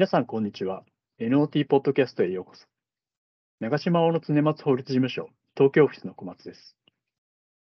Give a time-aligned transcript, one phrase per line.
[0.00, 0.82] 皆さん、こんにちは。
[1.20, 2.64] NOT ポッドキャストへようこそ。
[3.60, 6.74] 長島大野常松法律事務所、東京オフィスの小松です。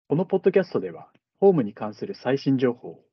[0.09, 3.05] このポッドキャストでは、ホームに関する最新情報を、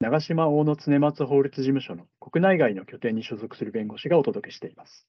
[0.00, 5.06] 長島大野常松法律事務所の国内外の拠点に所属する弁護士がお届けしています。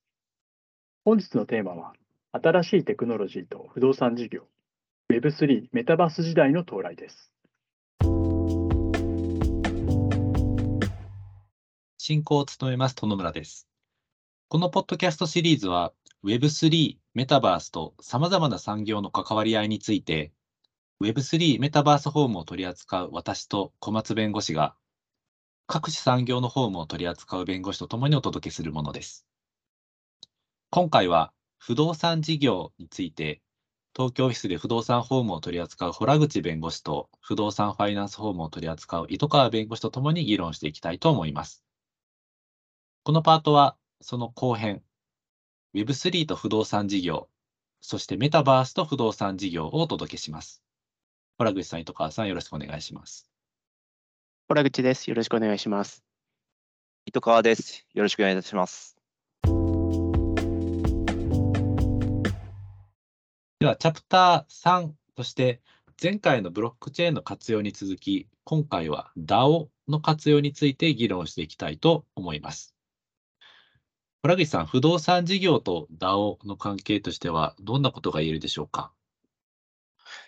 [1.05, 1.93] 本日のテーマは、
[2.33, 4.41] 新しいテクノロジーと不動産事業、
[5.09, 7.32] Web3 メタバース時代の到来です。
[12.05, 13.65] 進行を務めます、殿村です。
[14.49, 15.93] このポッドキャストシリーズは
[16.25, 20.33] Web3、メタバースと様々な産業の関わり合いについて
[21.01, 24.75] Web3 メタバースホームを取り扱う私と小松弁護士が
[25.65, 29.25] 各種産業のホームを取り扱う弁護士とともにお届けするものです。
[30.71, 33.41] 今回は不動産事業について
[33.95, 41.62] 東京オフィスで不動産ホームを取り扱う洞口弁護士と不動産ファイナンスホームを取り扱う糸川弁護士とともに議論していきたいと思います。
[43.05, 44.81] このパートはその後編、
[45.75, 47.27] Web3 と不動産事業、
[47.81, 50.63] そしてメタバースと不動産事業をお届けします。
[51.37, 53.29] 洞口さん、糸川さん、よろしくお願いします。
[54.47, 55.09] 洞口です。
[55.09, 56.01] よろしくお願いします。
[57.05, 57.85] 糸川です。
[57.93, 58.95] よろしくお願いいたします。
[63.59, 65.61] では、チャプター3として、
[66.01, 72.72] 前回のブロックチェーンの活用に続き、今回は DAO の活用について議論していきたいと思います。
[74.23, 78.93] 村口さん、不動産事業と DAO の関係としては、どんなことが言えるでしょうか？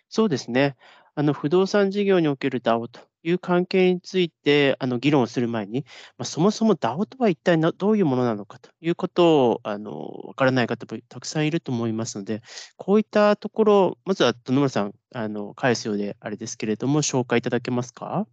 [0.10, 0.76] そうですね。
[1.16, 5.86] あの不動産事業における DAO という関係についてあの議論をする前に、
[6.18, 9.92] まあ、そもそも DAO とは一体どういうものなのかということをあの
[10.26, 12.42] 分からない方もたくさんいると思いますので、
[12.76, 18.28] こういったところ、まずは野村さん、あの返すようであれですけれども、紹介いただけますか？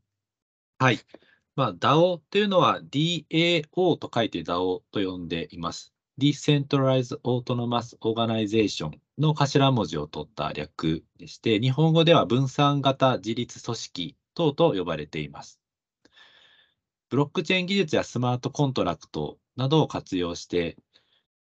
[0.80, 0.98] はい。
[1.54, 5.92] まあ、DAO っていうのは DAO と書いて DAO と呼んでいます。
[6.18, 15.60] Decentralized Autonomous Organization の頭文字を取った略でして、日本語では分散型自立組織等と呼ばれています。
[17.10, 20.78] ブロックチェーン技術やスマートコントラクトなどを活用して、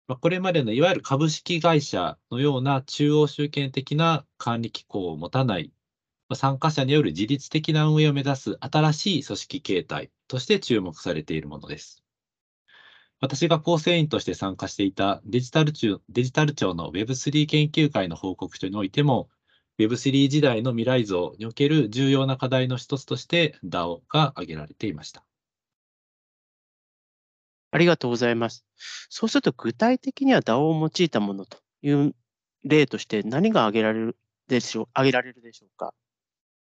[0.08, 5.74] これまでのいわゆる株式会社のような中央集権的な管理機構を持たない
[6.36, 12.04] 参加者による自律的な運営を目指す新しい組織形態として注目されているものです。
[13.20, 19.30] 私が構成員として参加していたデジタル庁デジタル庁の Web3 研究会の報告書においても、
[19.80, 25.24] Web3 時代の未来像における重要な課題の一つとして DAO が挙げられていました。
[27.72, 28.66] ありがとうございます。
[29.10, 32.16] そうすると具体的には DAO を用いたものという
[32.64, 34.18] 例として何が挙げられる
[34.48, 35.94] でしょう挙げられるでしょうか？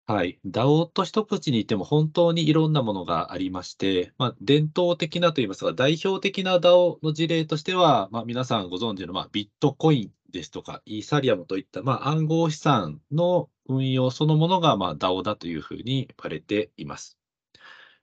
[0.07, 0.41] はい。
[0.45, 17.17] DAO と一口に言っても本当にいろんなものがありまして、まあ、伝統的なといいますか、代表的な DAO の事例としては、まあ、皆さんご存知の、まあ、ビットコインですとか、イーサリアムといった、まあ、暗号資産の運用そのものが、まあ、DAO だというふうに言われています。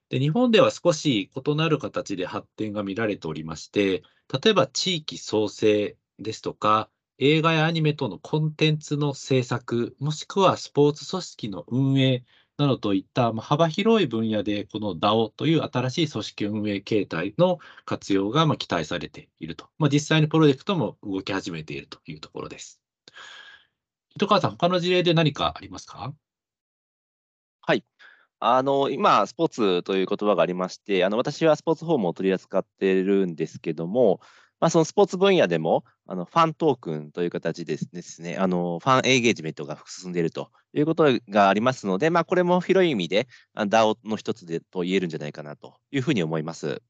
[0.08, 4.04] で、日本では少し異なる形で発展が見られておりまして、
[4.42, 6.90] 例えば地域創生ですとか、
[7.22, 12.24] 映画やアニメ等のコンテンツの制作、もしくはスポーツ組織の運営
[12.58, 19.68] などといった幅広い分野で、この DAO という新しい組織運営形態の活用が期待されていると。
[19.78, 22.82] まあ、実際にプロジェクトも動き始めているというところです。
[24.16, 26.14] 糸川さん、他の事例で何かありますか？
[27.60, 27.84] はい。
[28.40, 34.22] あの今、スポーツという言葉がありまして、あの私はスポーツフォームを取り扱っているんですけども、
[34.60, 46.82] まあ、そのスポーツ分野でも、あのファントークンという形でですね、あのファンエーゲージメントが進んでいるということがありますので、まあ、これも広い意味で DAO の一つでと言えるんじゃないかなというふうに思います。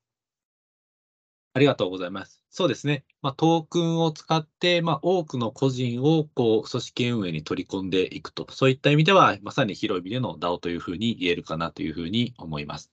[1.53, 2.43] ありがとうございます。
[2.51, 3.05] そうですね。
[3.21, 12.91] まあ、トークンを使って、まあ、多くの個人をこう組織運営に取り込んでいくと、そういった意味では、まさに広い意味での DAO というふうに言えるかなというふうに思います。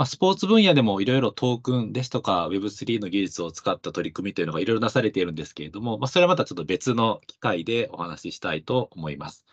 [0.00, 9.44] まあ、スポーツ分野でもいろいろトークンですとか Web3 の技術を使った取り組みというのがいろいろなされているんですけれども、まあ、それはまたちょっと別の機会でお話ししたいと思います。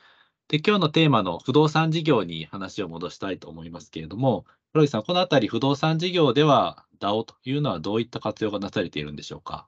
[0.48, 9.68] で、今日のテーマの不動産事業に話を戻したいと思いますけれども、黒井さん、このあたり不動産事業では DAO というのはどういった活用がなされているんでしょうか？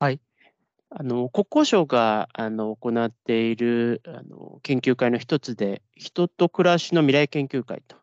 [0.00, 0.20] はい。
[0.90, 8.01] あの国交省があの行っているあの研究会の一つで、人と暮らしの未来研究会と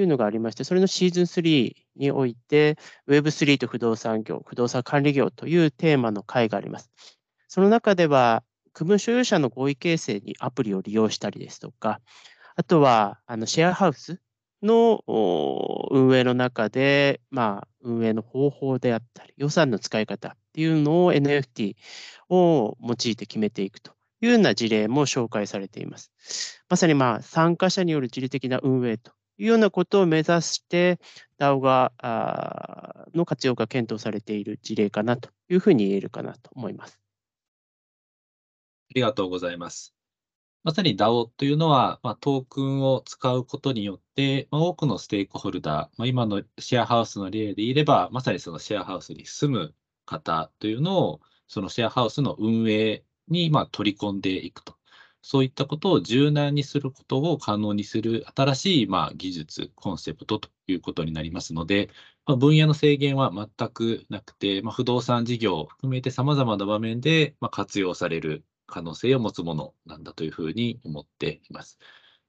[0.00, 2.76] いうのがありまして、それのシーズン3において、
[3.08, 6.90] Web3 と不動産業、不動産管理業というテーマの会があります。
[7.48, 12.00] その中では、区分所有者の合意形成にアプリを利用したりですとか、
[12.56, 14.20] あとはあのシェアハウス
[14.62, 15.02] の
[15.90, 21.74] 運営の中で、まあ、運営の方法であったり、予算の使い方っていうのを NFT
[22.28, 26.10] を用いて決めていくというような事例も紹介されています。
[26.68, 30.98] まさにまあ参加者による自律的な運営というようなことを目指して
[31.38, 37.00] DAO があの活用が検討されている事例かなというふうに言えるかなと思います。
[38.90, 39.96] ありがとうございます。
[40.66, 49.74] まさに DAO というのは、まあ、トークンを使うことによって、まあ、多くのステークホルダー、まあ、今のシェアハウスの例で言えば、まさにそのシェアハウスに住む
[50.06, 54.75] 方というのを、そのシェアハウスの運営にまあ取り込んでいくと。
[55.28, 61.90] そういったことを柔軟にすることを可能にする新しいまあ技術、コンセプトということになりますので、
[62.26, 71.80] まあ、分野の制限は全くなくて、まあ、不動産事業を含めて様々な場面でまあ活用される可能性を持つものなんだというふうに思っています。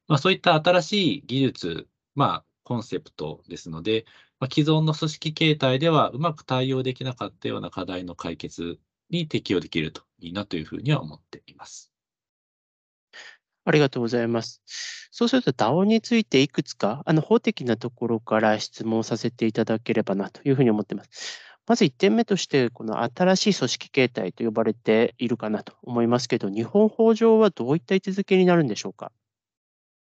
[0.07, 4.05] まあ、そういった新しい技術、まあ、コンセプトですので、
[4.39, 8.79] まあ、既存の組織形態ではうまく対応できなかったような課題の解決
[9.11, 11.96] に適用できるといいなというふうには思っています。
[13.67, 14.61] ありがとうございます。
[15.11, 21.41] そうすると DAO についていくつかあの法的なところから質問させていただければなというふうに思っています。
[21.67, 29.11] まず1点目として、この新しい組織形態と呼ばれているかなと思いますけど、日本法上はどういった位置づけになるんでしょうか？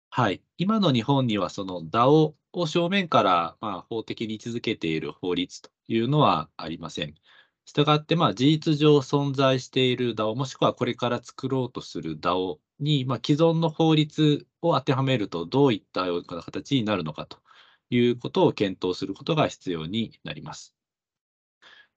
[0.10, 0.42] はい。
[0.58, 7.14] 今の日本には、その DAO を正面からまあ法的に位置づけている法律というのはありません。
[7.66, 17.40] したがって、まあ、事実上存在している DAO、もしくはこれから作ろうとする DAO に、まあ、既存の法律を当てはめると、どういったような形になるのかと
[17.90, 20.76] いうことを検討することが必要になります。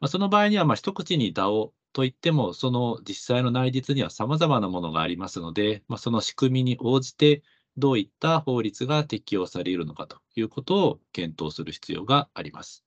[0.00, 7.42] まあ、その場合には、まあ、一口に DAO といっても、その実際の内実には様々なものがありますので、まあ、その仕組みに応じて、
[7.76, 12.83] どういった法律が適用されるのかということを検討する必要があります。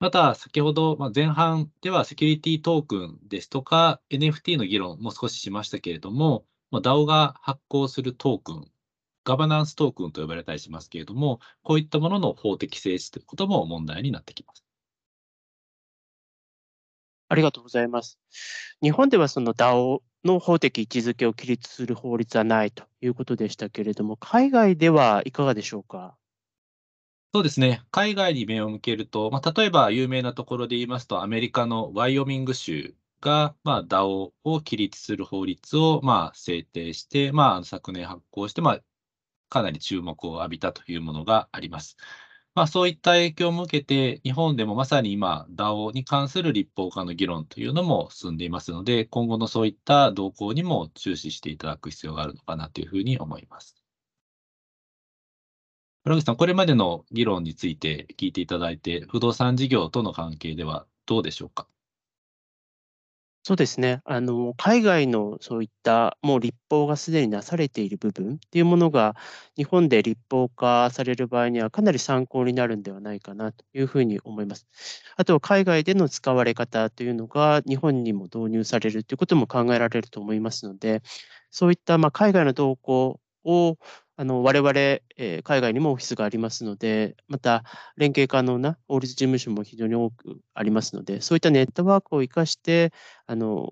[0.00, 8.70] また、先ほどま前半ではセキュリティトークンですとか NFT の議論も少ししましたけれども、ま DAO が発行するトークン、
[9.24, 14.64] ガバナンストークンと呼ばれたりしますけれども、こういったものの法的性質ということも問題になってきます。
[17.28, 18.20] ありがとうございます。
[18.82, 26.17] 日本ではその DAO の法的位置づけを規律する法律はないということでしたけれども、海外ではいかがでしょうか？
[27.34, 27.82] そうですね。
[27.90, 38.80] 海外に目を向けると、まあ、例えば有名なところで言いますと、アメリカのワイオミング州が、まあ、DAO を規律する法律を、まあ、制定して、まあ、昨年発行して、まあ、
[39.50, 41.96] かなり注目を浴びたというものがあります。
[42.54, 53.77] まあ、そういった影響を受けて、日本でもまさに今、DAO に関する立法化の議論というのも進んでいますので、今後のそういった動向にも注視していただく必要があるのかなというふうに思います。
[56.08, 61.66] 村口さん、これまでの議論について聞いていただいて、不動産事業との関係ではどうでしょうか？
[63.42, 64.00] そうですね。
[64.06, 69.16] あの、海外のそういったもう立法がすでになされている部分っていうものが、
[69.54, 74.66] 日本で立法化される場合にはかなり参考になるんではないかなというふうに思います。
[75.16, 81.02] あとは海外での使われ方というのが日本にも導入されるということも考えられると思いますので、
[81.50, 83.76] そういったまあ海外の動向を
[84.20, 87.62] あの我々、えー、海外にもオフィスがありますので、また
[87.96, 92.92] 連携可能な法律事務所も非常に多くありますので、そういったネットワークを生かして、
[93.26, 93.70] あの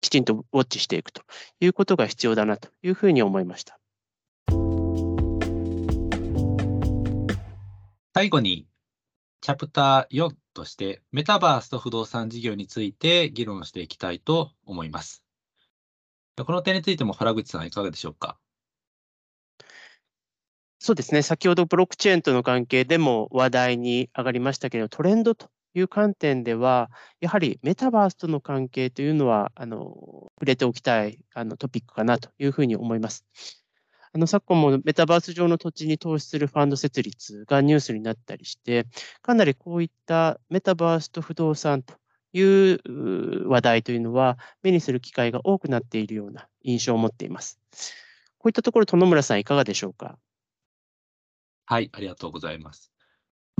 [0.00, 1.22] きちんとウォッチしていくと
[1.60, 3.78] いうことが必要だなというふうに思いました。
[8.14, 8.66] 最後に、
[9.42, 15.22] チャプター4として、メタバースと不動産事業について議論していきたいと思います。
[16.36, 18.36] この点についても原口さん、いかがでしょうか？
[20.86, 29.78] そうですね、先ほどブロックチェーンとの関係でも話題に上がりましたけど、トレンドという観点では、やはりメタバースとの関係というのは、あの
[30.36, 33.24] 触れておきたいあのトピックかなというふうに思います。
[34.12, 38.86] あの昨今もメタバース上の土地に投資するファンド設立がニュースになったりして、
[39.22, 41.94] かなりこういったメタバースと不動産と
[42.32, 47.58] いう話題というのは、目にする機会が多くなっているような印象を持っています。
[48.38, 50.16] こういったところ、殿村さん、いかがでしょうか？
[51.68, 52.92] はい、ありがとうございます。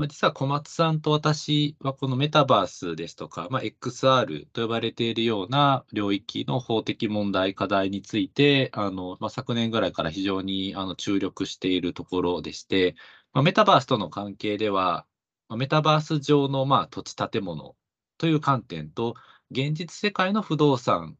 [0.07, 12.95] 実は小松さんと私はこのメタバースですとか、まあ、XR と呼ばれているような領域の法的問題、課題について、あのまあ、昨年ぐらいから非常にあの注力しているところでして、
[13.33, 15.05] まあ、メタバースとの関係では、
[15.49, 17.75] まあ、メタバース上のまあ土地建物
[18.19, 19.15] という観点と、
[19.51, 21.17] 現実世界の不動産、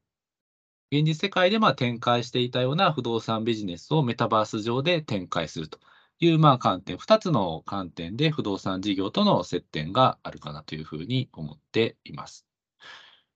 [0.91, 5.79] 現実世界でまあ展開していたような不動産ビジネスをメタバース上で展開すると。
[6.19, 12.47] いうまあ観点、2つの観点で不動産事業との接点があるかなというふうに思っています。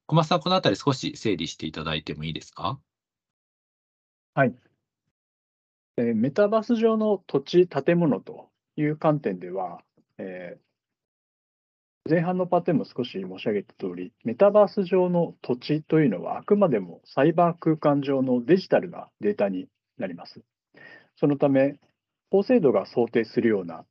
[0.07, 2.79] 小松さん、このあたり少し整理していただいてもいいですか？
[4.33, 4.55] はい。
[5.97, 9.81] えー、メタバース上の土地、建物という観点では、
[10.17, 20.41] えー、前半のパーテンも少し申し上げた通り、メタバース上の土地というのはあくまでもサイバー空間上のデジタルなデータになります。
[21.17, 21.75] そのため、
[22.31, 23.85] 法制度が想定するような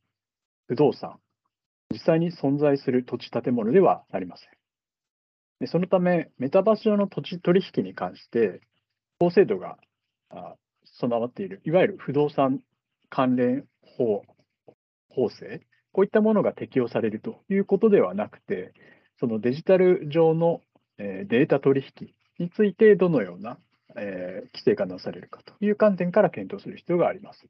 [0.66, 1.20] 不動産、
[1.92, 4.49] 実際に存在する土地、建物ではありません。
[5.61, 8.62] でそのため、メタバース上の土地取引に関して、
[9.18, 9.76] 法制度が
[10.85, 12.61] 備わっている、いわゆる不動産
[13.11, 14.23] 関連法
[15.11, 15.61] 法制、
[15.92, 18.73] こういったものが適用されるということではなくて、
[19.18, 20.62] そのデジタル上の
[20.97, 23.59] データ取引についてどのような
[23.94, 27.47] 規制がなされるかという観点から検討する必要があります。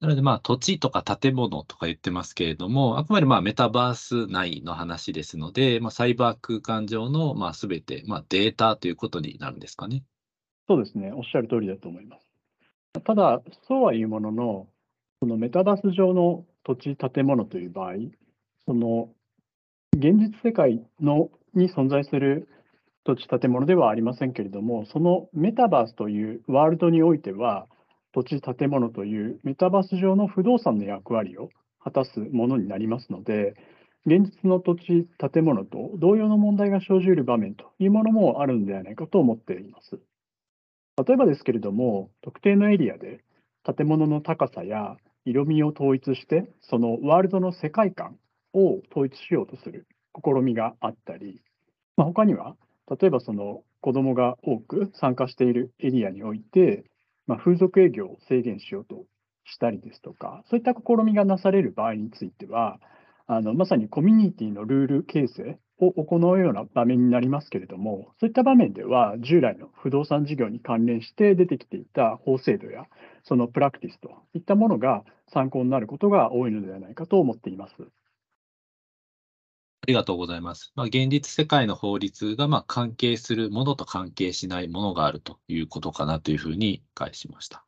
[0.00, 10.02] なので、まあ、土地とか建物とか言ってますけれども、あくまでまあメタバース内の話ですので、まあ、サイバー空間上のまあ全て、まあ、データということになるんですかね。
[10.68, 12.26] そうですね、おっしゃる通りだと思います。
[13.04, 14.66] ただ、そうはいうものの、
[15.20, 17.94] そのメタバース上の土地、建物という場合、
[18.64, 19.10] その
[19.94, 22.48] 現実世界のに存在する
[23.04, 27.66] 土地、建物ではありませんけれども、そのメタバースというワールドにおいては、
[28.12, 31.50] 土地、建物というメタバース上の不動産の役割を
[31.82, 33.54] 果たすものになりますので、
[34.06, 40.00] 現実の土地、建物と同様の問題が生じる場面というものもあるのではないかと思っています。
[41.06, 43.22] 例えばですけれども、特定のエリアで
[43.64, 48.18] 建物の高さや色味を統一して、そのワールドの世界観
[48.54, 51.42] を統一しようとする試みがあったり、
[51.96, 52.56] まあ、他には、
[53.00, 56.84] 例えばその子どもが多く参加しているエリアにおいて、
[57.26, 59.04] まあ、風俗営業を制限しようと
[59.44, 62.78] したりですとか、そういった試みがなされる場合については、
[63.26, 72.84] あのまさにコミュニティのルール形成を行うような場面になりますけれども、そういった場面では、従来の不動産事業に関連して出てきていた法制度や、
[73.22, 77.74] そのプラクティスといったものが参考になることが多いのではないかと思っています。
[79.90, 80.70] ありがとうございます。
[80.76, 87.64] まあ、現実世界の法律がま関係するものと関係しないものがあるということかなというふうに理解しました。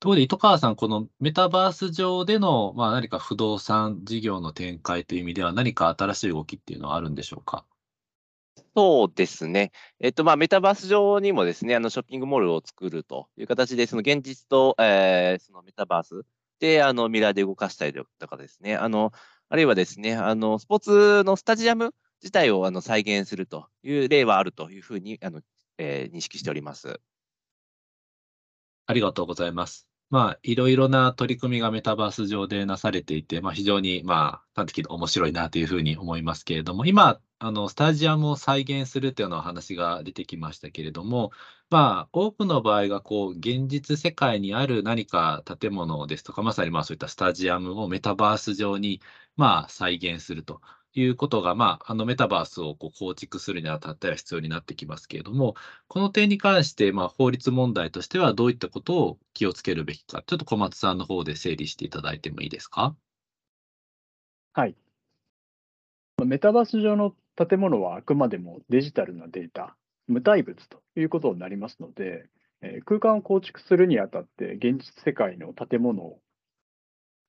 [0.00, 7.64] ところで、糸川さん、このメタバース上での、まあ、何か不動産事業の展開という意味では、何か新しい動きっていうのはあるんでしょうか？
[8.74, 9.70] そうですね。
[10.00, 16.24] えっと、まあ、メタバース上にもですね、あの、ショッピングモールを作るという形で、その現実と、えー、そのメタバース
[16.58, 19.12] で、あの、ミラーで動かしたりとかですね、あの、
[19.50, 21.92] あるいはですね、あの、スポーツのスタジアム
[22.22, 25.40] 自体をあの再現するという例はあるというふうに、あの、
[25.76, 27.00] えー、認識しております。
[28.86, 29.88] ありがとうございます。
[30.08, 41.30] まあ、いろいろな取り組みがメタバース上でなされていて、まあ、非常に、まあ、端的に面白いなというふうに思いますけれども、今、あのスタジアムを再現するというような話が出てきましたけれども、
[41.70, 49.00] まあ、多くの場合がこう現実世界にある何か建物ですとか、まさにまあそういったスタジアムをメタバース上に
[49.40, 50.60] まあ再現すると
[50.92, 55.54] いうことが、まあ、あのメタバースをこう構築するにあたっては必要になってきますけれども、
[55.88, 62.94] この点に関して、まあ、法律問題としてはどういったことを気をつけるべきか、ちょっと小松さんの方で整理していただいてもいいですか？
[64.52, 64.76] はい。
[66.24, 72.28] メタバース上の建物はあくまでもデジタルなデータ、無体物ということになりますので、
[72.62, 76.20] え空間を構築するにあたって、現実世界の建物を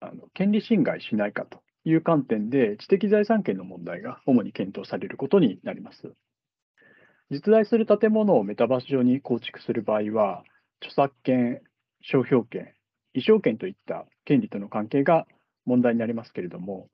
[0.01, 6.13] あの権利侵害しないかという観点で、知的財産権の問題が主に検討されることになります。
[7.29, 10.43] 実在する建物をメタバース上に構築する場合は、
[10.81, 11.61] 著作権、
[12.01, 12.73] 商標権、
[13.13, 15.25] 衣装権といった権利との関係が
[15.65, 16.89] 問題になりますけれども、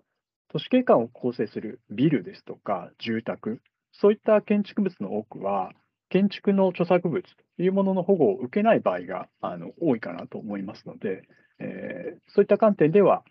[0.50, 5.72] 都市景観を構成するビルですとか住宅、そういった建築物の多くは、
[6.10, 7.22] 建築の著作物
[7.58, 11.24] というものの保護を受けない場合があの多いかなと思いますので、
[11.60, 13.24] えー、そういった観点では、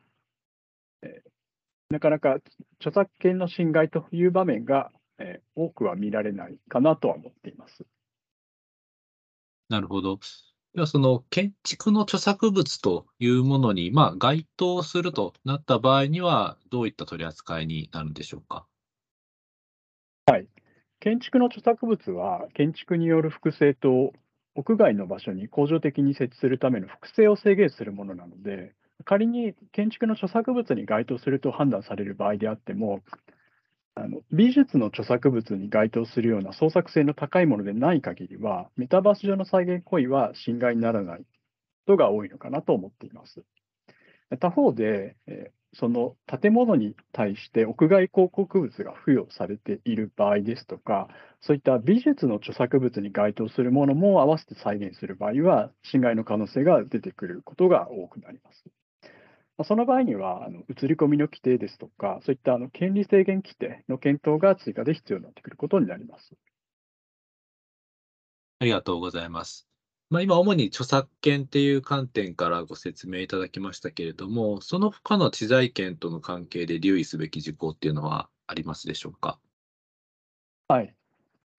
[1.02, 1.30] えー、
[1.90, 2.38] なかなか
[2.80, 7.86] 著作権の侵害という場面が、えー、多くは見られないかなとは思っています。
[9.68, 10.18] なるほど。
[10.74, 18.66] では、その建築の著作物というものに、まあ、該当するとなった場合には、どういった取り扱いになるんでしょうか？
[20.26, 20.46] はい。
[21.00, 24.12] 建築の著作物は、建築による複製と
[24.54, 28.74] 屋外の場所に恒常的に設置するための複製を制限するものなので、
[29.04, 33.02] 仮に建築の著作物に該当すると判断される場合であっても、
[33.94, 41.26] あの美術の著作物に該当するような創作性の高いものでない限りは、メタバース上の再現行為は侵害にならないこ
[41.86, 43.44] とが多いのかなと思っています。
[44.40, 45.16] 他方で、
[45.72, 51.08] その建物に対して屋外広告物が付与されている場合ですとか、
[51.40, 58.64] そういった美術の著作物に該当するものも合わせて再現する場合は、侵害の可能性が出てくることが多くなります。
[59.64, 66.34] その場合には、あの映り込みの規定ですとか、そういったあの権利制限規定の検討が追加で必要になってくることになります。
[68.58, 69.66] ありがとうございます。
[70.08, 79.40] まあ、今、主に著作権っていう観点からご説明いただきましたけれども、その他の知財権との関係で留意すべき事項っていうのはありますでしょうか？
[80.68, 80.94] はい。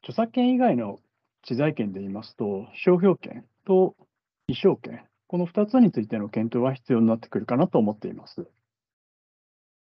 [0.02, 1.00] 著作権以外の
[1.44, 3.96] 知財権で言いますと、商標権と
[4.48, 8.48] 衣装権、この2つについての検討は必要になってくるかなと思っています。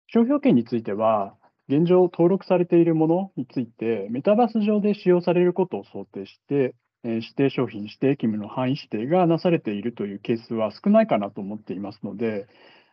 [0.09, 1.35] 商標権については、
[1.69, 12.49] 現状登録されているものについて、メタバース上で使用されることを想定して、指定商品、指定義務の範囲指定がなされているというケースは少ないかなと思っていますので、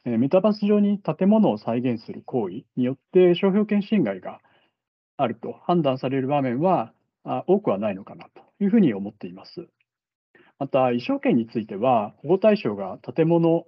[0.06, 4.40] メタバース上に建物を再現する行為によって商標権侵害が
[5.18, 6.94] あると判断される場面は
[7.48, 9.68] 多くはないのかなというふうに思っています。
[10.60, 13.68] また、衣装権については、保護対象が建物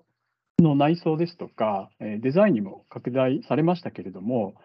[0.60, 4.56] の内装ですとか、デザインにも拡大されましたけれども、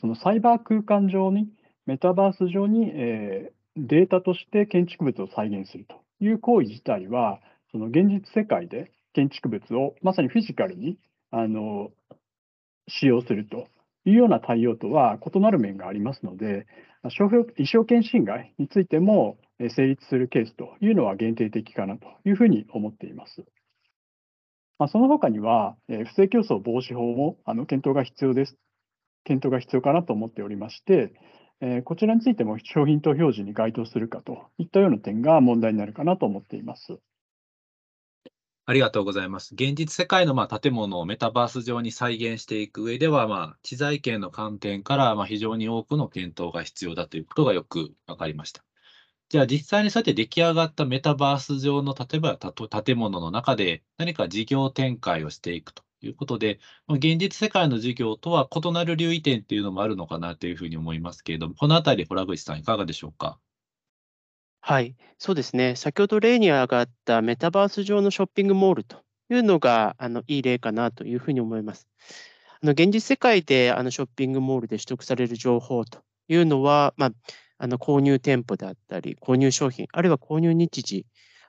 [0.00, 1.48] そのサイバー空間上に、
[1.86, 7.40] メタバース上にデータとして建築物を再現するという行為自体は、
[7.70, 10.98] その現実世界で建築物をまさにフィジカルに
[11.30, 11.90] あの
[12.88, 13.68] 使用すると
[14.04, 16.66] いうような対応とは異なる面がありますので、
[17.02, 23.44] 衣装権侵害についても成立するケースというのは限定的かなというふうに思っています。
[24.78, 28.56] まあ、その他には、不正競争防止法もあの検討が必要です。
[29.24, 31.12] 検討が必要かなと思っておりまして、
[31.60, 37.00] えこちらについても商品と表示に該当するかといったような点が問題になるかなと思っています。
[38.64, 39.54] ありがとうございます。
[39.54, 48.67] 現実世界のまあ建物をメタバース上に再現していく上では、まあ、知財権の観点からまあ非常に多くの検討が必要だということがよく分かりました。
[49.30, 63.38] じゃあ実際にそうやって出来上がったメタバース上の例えば建物の中で何か事業展開をしていくということで、現実世界の授業とは異なる留意点っていうのもあるのかなというふうに思いますけれども、このあたり、洞口さん、いかがでしょうか？
[64.60, 65.76] はい、そうですね。
[65.76, 71.86] 先ほど例に上がったメタバース上のショッピングモールというのがあのいい例かなというふうに思います。
[72.60, 77.12] あの現実世界であのショッピングモールで取得される情報というのは、まあ、
[77.58, 81.06] あの購入店舗であったり、購入商品、あるいは購入日時、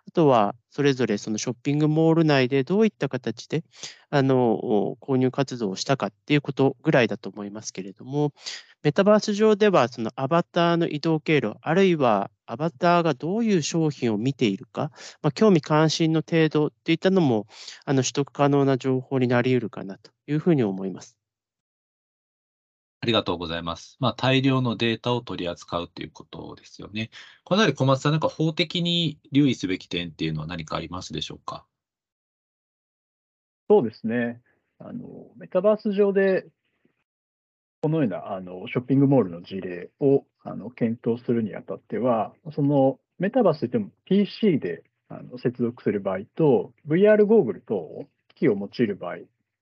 [0.07, 3.63] あとは、それぞれそのショッピングモール内でどういった形で
[4.11, 8.33] あの購入活動をしたかっていうことぐらいだと思いますけれども、
[8.83, 14.91] メタバース上ではそのアバターの移動経路、あるいはアバターがどういう商品を見ているか、
[15.21, 17.45] まあ、興味関心の程度といったのも
[17.85, 21.18] あの取得可能な情報になり得るかなというふうに思います。
[23.01, 23.95] ありがとうございます。
[23.99, 27.11] まあ、大量のデータを取り扱うということですよね。
[27.45, 31.65] このあたり、小松さん、なんか法的に留意すべき点っていうのは何かありますでしょうか？
[33.69, 34.41] そうですね。
[34.79, 36.45] あのメタバース上で、
[37.81, 49.17] このようなあのショッピングモールの事例をあの検討するにあたっては、そのメタバースといっても PC であの接続する場合と、VR ゴーグル等機器を用いる場合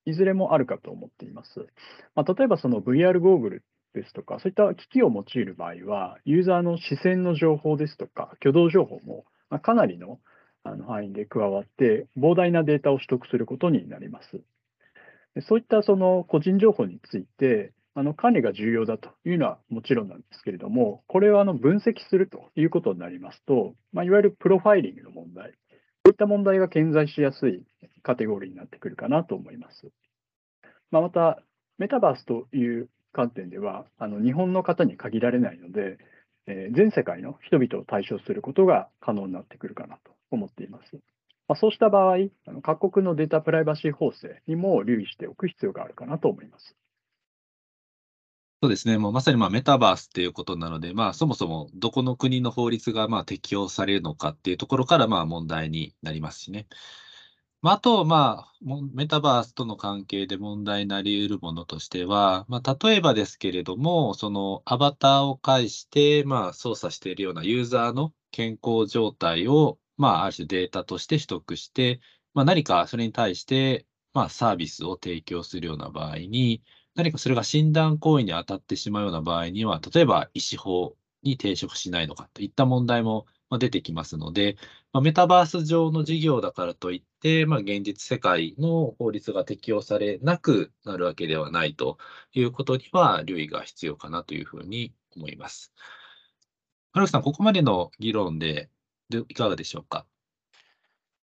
[0.07, 1.67] いずれもあるかと思っています。
[2.15, 9.25] まあ、例えばその VR ゴーグルですとか、そういった機器を用いる場合は、ユーザーの視線の情報ですとか、挙動情報も
[9.61, 10.19] かなりの
[10.63, 14.41] 範囲で加わって、膨大なデータを取得することになります。
[15.41, 25.55] そういったその個人情報について、あの管理が重要だというのはもちろんなんですけれども、これをあの分析するということになりますと、まあ、いわゆるプロファイリングの問題、こ
[26.05, 27.65] ういった問題が顕在しやすい
[28.03, 29.89] カテゴリーになってくるかなと思います。
[30.91, 31.41] まあ、また、
[31.77, 35.97] メタバースという観点では、あの日本の方に限られないので、
[36.47, 40.95] えー、全世界の人々を対象することが可能になってくるかなと思っています。
[41.47, 46.75] まあ、そうした場合、あの各国のデータプライバシー法制にも留意しておく必要があるかなと思います。
[48.61, 56.67] そうですね、もうまさにまあメタバースっていうことなので、まあ、そもそもどこの国の法律がまあ適用されるのかっていうところからまあ問題になりますしね。
[57.61, 58.53] あ、と、まあ、
[58.93, 71.99] メタバースとの関係で問題になり得るものとしては、まあ、例えばですけれども、そのアバターを介して、まあ、操作しているようなユーザーの健康状態を、まあ、ある種データとして取得して、
[72.33, 76.63] まあ、何かそれに対して、まあ、サービスを提供するような場合に、
[76.95, 84.57] 何かそれが診断行為に当たってしまうような場合には、例えば医師法に抵触しないのかといった問題も、出てきますので、
[84.91, 91.97] まあ、メタバース上の事業だからといって、まあ、現実世界の法律が適用されなくなるわけではないと
[92.33, 95.71] いうことには留意が必要かなというふうに思います。
[96.91, 98.69] 原口さん、ここまでの議論で
[99.09, 100.05] でいかがでしょうか？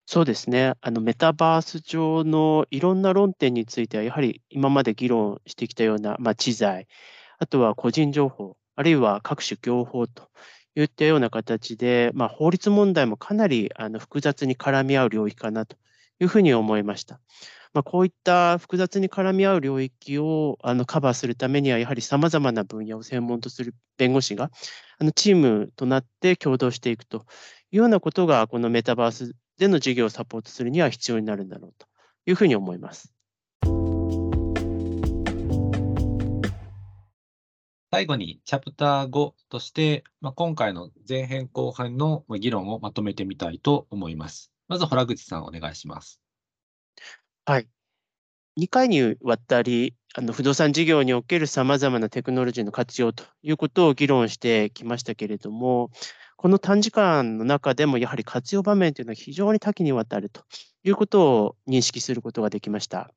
[0.04, 0.74] そうですね。
[0.80, 6.88] あのメタバース上のいろんな論点については、やはり今まで議論してきたような、まあ、知財、
[7.38, 10.28] あとは個人情報、あるいは各種業法と
[10.76, 15.76] いったような形で、まあ、法律問題もかなりあの複雑に絡み合う領域かなと
[16.20, 17.20] いうふうに思いました。
[17.72, 24.50] まあ、こういった複雑に絡み合う領域をあのカバーするためには、やはりさまざまな分野を専門とする弁護士が
[24.98, 27.26] あのチームとなって共同していくと
[27.70, 31.86] いうようなことが、このメタバースでの事業をサポートするには必要になるんだろうと
[32.26, 33.12] いうふうに思います。
[37.92, 44.52] 最後に、チャプター5として、まあ、今回の前編後編の議論をまとめてみたいと思います。
[44.68, 46.20] まず、洞口さん、お願いします。
[47.44, 47.68] はい。
[48.60, 55.90] 2回にわたり、あの不動産事業におけるさまざまなテクノロジーの活用ということを議論してきましたけれども、
[56.36, 60.42] この短時間の中でもやはり活用場面というのは非常に多岐にわたると
[60.84, 63.12] いうことを認識することができました。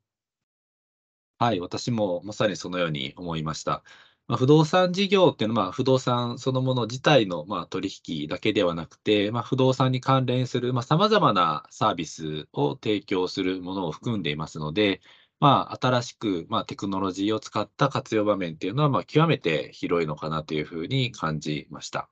[1.38, 3.84] はい、私もまさにそのように思いました。
[4.28, 15.02] まあ、不動産事業っていうのは、ま、不動産そのもの自体のまあ取引だけではなくて、まあ、不動産に関連するさまざ、まなサービスを提供するものを含んでいますので、
[15.40, 22.10] まあ、新しくまあテクノロジーを使った活用場面っていうのはまあ極めて広いのかなというふうに感じました。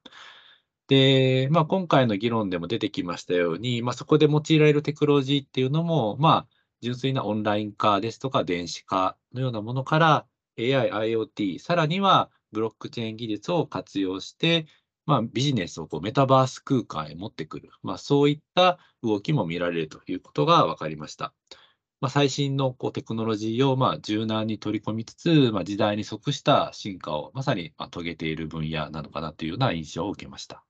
[0.88, 6.48] で、まあ、今回の議論でも出てきましたように、まあ、そこで用いられるテクノロジーっていうのも、まあ、
[6.82, 14.68] 純粋なオンライン化ですとか電子化のようなものから、AI、IoT、さらにはブロックチェーン技術を活用して、
[15.06, 21.34] まあ、ビジネスをこうメタバース空間へ持ってくる、まあ、そういった動きも見られるということが分かりました。
[22.02, 30.64] まあ、最新のこうテクノロジーをまあ柔軟に取り込みつつ、まあ、時代に即した進化をまさにまあ遂げている分野なのかなというような印象を受けました。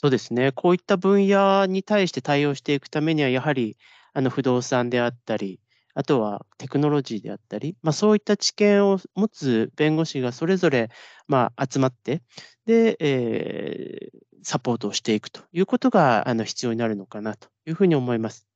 [0.00, 0.52] そうですね。
[0.52, 3.76] こういった分野に対して対応していくためには、やはり
[4.12, 5.60] あの不動産であったり、
[5.98, 10.90] あとはテクノロジーであったり、まあ、そういった知見を持つ弁護士がそれぞれ
[11.26, 12.22] まあ集まって、
[12.66, 18.46] で、えーサポートをしていくということがあの必要になるのかなというふうに思います。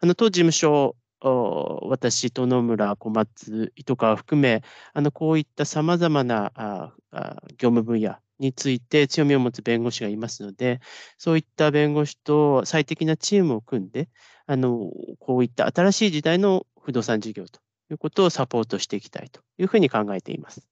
[0.00, 4.62] あの当事務所、私、殿村、小松、糸川含め、
[4.94, 10.80] あのこういったさまざまなああ業務分野について強みを持つ弁護士がいますので、
[11.18, 14.08] そういった弁護士と最適なチームを組んで、
[14.46, 17.58] あのこういった新しい時代の不動産事業と
[17.90, 20.68] いうことをサポートしていきたいというふうに考えています。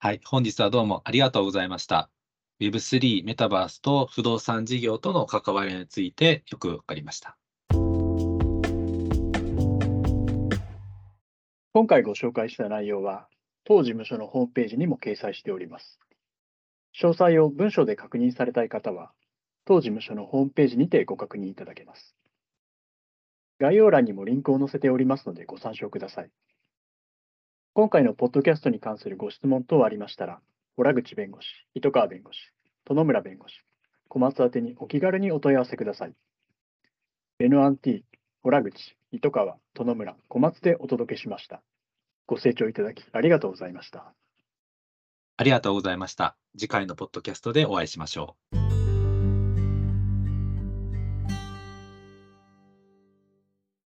[0.00, 2.10] はい、本日はどうもありがとうございました。
[2.58, 7.38] Web3、メタバースと不動産事業との関わりについてよくわかりました。
[11.72, 13.28] 今回ご紹介した内容は、
[13.62, 16.00] 当事務所のホームページにも掲載しております。
[17.00, 19.12] 詳細を文書で確認されたい方は、
[19.64, 22.16] 当事務所のホームページにてご確認いただけます。
[23.60, 26.30] 概要欄にもリンクを載せておりますのでご参照ください。
[27.72, 30.40] 今回のポッドキャストに関するご質問等ありましたら、
[30.76, 32.38] 洞口弁護士、糸川弁護士、
[32.84, 33.54] 殿村弁護士、
[34.08, 36.14] 小松宛にお気軽にお問い合わせください。
[37.40, 38.02] N1T、
[38.44, 41.62] 洞口、糸川、殿村、小松でお届けしました。
[42.26, 44.14] ご清聴いただきありがとうございました。
[45.36, 46.36] ありがとうございました。
[46.56, 48.83] 次回のポッドキャストでお会いしましょう。